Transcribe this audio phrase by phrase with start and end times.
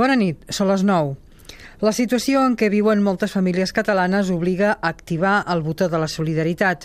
[0.00, 1.10] Bona nit, són les 9.
[1.80, 6.08] La situació en què viuen moltes famílies catalanes obliga a activar el botó de la
[6.12, 6.84] solidaritat.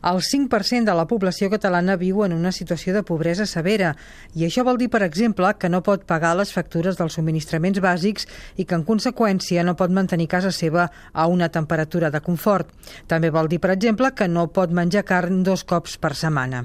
[0.00, 3.90] El 5% de la població catalana viu en una situació de pobresa severa
[4.32, 8.24] i això vol dir, per exemple, que no pot pagar les factures dels subministraments bàsics
[8.56, 12.72] i que, en conseqüència, no pot mantenir casa seva a una temperatura de confort.
[13.12, 16.64] També vol dir, per exemple, que no pot menjar carn dos cops per setmana.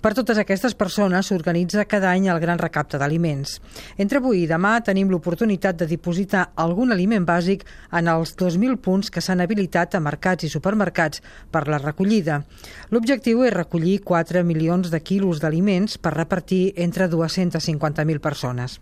[0.00, 3.58] Per totes aquestes persones s'organitza cada any el gran recapte d'aliments.
[4.00, 9.10] Entre avui i demà tenim l'oportunitat de dipositar algun aliment bàsic en els 2.000 punts
[9.10, 12.44] que s'han habilitat a mercats i supermercats per la recollida.
[12.90, 18.78] L'objectiu és recollir 4 milions de quilos d'aliments per repartir entre 250.000 persones.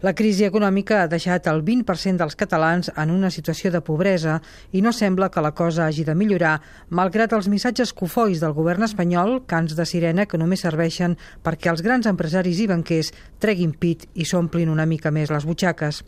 [0.00, 4.38] La crisi econòmica ha deixat el 20% dels catalans en una situació de pobresa
[4.72, 6.54] i no sembla que la cosa hagi de millorar,
[6.88, 11.84] malgrat els missatges cofois del govern espanyol, cants de sirena que només serveixen perquè els
[11.84, 13.12] grans empresaris i banquers
[13.44, 16.00] treguin pit i s'omplin una mica més les butxaques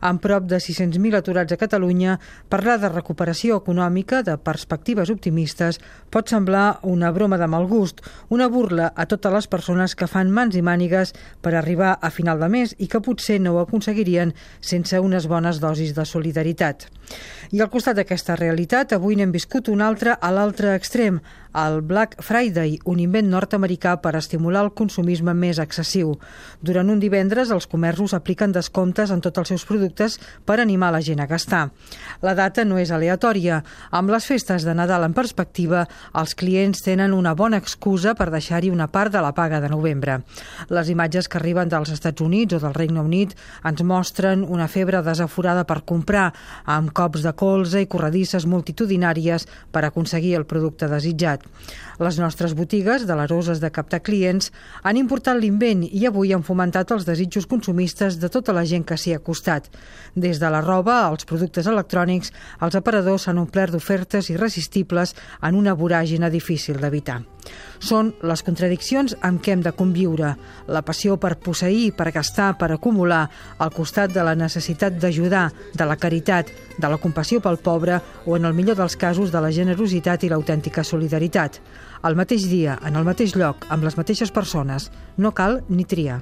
[0.00, 6.30] amb prop de 600.000 aturats a Catalunya, parlar de recuperació econòmica, de perspectives optimistes, pot
[6.30, 10.56] semblar una broma de mal gust, una burla a totes les persones que fan mans
[10.56, 14.98] i mànigues per arribar a final de mes i que potser no ho aconseguirien sense
[15.00, 16.88] unes bones dosis de solidaritat.
[17.52, 21.20] I al costat d'aquesta realitat, avui n'hem viscut un altre a l'altre extrem,
[21.54, 26.16] el Black Friday, un invent nord-americà per estimular el consumisme més excessiu.
[26.60, 29.93] Durant un divendres, els comerços apliquen descomptes en tots els seus productes
[30.44, 31.68] per animar la gent a gastar.
[32.22, 33.62] La data no és aleatòria.
[33.90, 38.70] Amb les festes de Nadal en perspectiva, els clients tenen una bona excusa per deixar-hi
[38.70, 40.20] una part de la paga de novembre.
[40.68, 45.02] Les imatges que arriben dels Estats Units o del Regne Unit ens mostren una febre
[45.02, 46.32] desaforada per comprar,
[46.64, 51.44] amb cops de colze i corredisses multitudinàries per aconseguir el producte desitjat.
[52.02, 54.50] Les nostres botigues, de les roses de captar clients,
[54.82, 58.98] han importat l'invent i avui han fomentat els desitjos consumistes de tota la gent que
[58.98, 59.68] s'hi ha acostat.
[60.14, 62.30] Des de la roba als productes electrònics,
[62.62, 67.22] els aparadors s'han omplert d'ofertes irresistibles en una voràgina difícil d'evitar.
[67.82, 70.30] Són les contradiccions amb què hem de conviure,
[70.68, 73.26] la passió per posseir, per gastar, per acumular,
[73.58, 78.36] al costat de la necessitat d'ajudar, de la caritat, de la compassió pel pobre o,
[78.36, 81.60] en el millor dels casos, de la generositat i l'autèntica solidaritat.
[82.02, 86.12] Al mateix dia, en el mateix lloc, amb les mateixes persones, no cal ni triar.